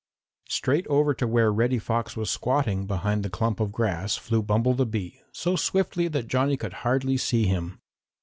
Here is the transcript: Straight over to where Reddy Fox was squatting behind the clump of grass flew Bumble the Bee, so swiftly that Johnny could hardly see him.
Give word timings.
Straight 0.49 0.87
over 0.87 1.13
to 1.13 1.27
where 1.27 1.53
Reddy 1.53 1.77
Fox 1.77 2.17
was 2.17 2.31
squatting 2.31 2.87
behind 2.87 3.21
the 3.21 3.29
clump 3.29 3.59
of 3.59 3.71
grass 3.71 4.15
flew 4.17 4.41
Bumble 4.41 4.73
the 4.73 4.87
Bee, 4.87 5.21
so 5.31 5.55
swiftly 5.55 6.07
that 6.07 6.25
Johnny 6.27 6.57
could 6.57 6.73
hardly 6.81 7.17
see 7.17 7.45
him. 7.45 7.79